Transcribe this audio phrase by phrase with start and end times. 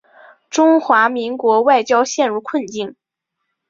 [0.49, 2.95] 中华民国外交陷入困境。